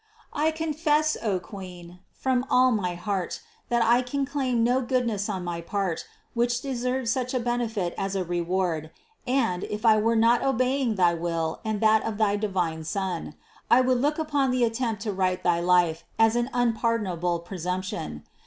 I 0.33 0.49
confess, 0.49 1.15
O 1.21 1.39
Queen, 1.39 1.99
from 2.11 2.43
all 2.49 2.71
my 2.71 2.95
heart, 2.95 3.39
that 3.69 3.83
I 3.83 4.01
can 4.01 4.25
claim 4.25 4.63
no 4.63 4.81
goodness 4.81 5.29
on 5.29 5.43
my 5.43 5.61
part, 5.61 6.05
which 6.33 6.59
deserves 6.59 7.11
such 7.11 7.35
a 7.35 7.39
benefit 7.39 7.93
as 7.99 8.15
a 8.15 8.23
reward 8.23 8.89
and, 9.27 9.63
if 9.65 9.85
I 9.85 9.97
were 9.99 10.15
not 10.15 10.41
obeying 10.41 10.95
thy 10.95 11.13
will 11.13 11.59
and 11.63 11.81
that 11.81 12.03
of 12.03 12.17
thy 12.17 12.35
divine 12.35 12.83
Son, 12.83 13.35
I 13.69 13.81
would 13.81 13.99
look 14.01 14.17
upon 14.17 14.49
the 14.49 14.63
attempt 14.63 15.03
to 15.03 15.13
write 15.13 15.43
thy 15.43 15.59
life 15.59 16.03
as 16.17 16.35
an 16.35 16.49
unpardon 16.51 17.05
able 17.05 17.37
presumption. 17.37 18.23